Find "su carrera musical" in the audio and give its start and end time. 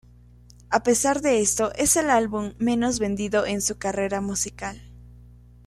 3.61-4.81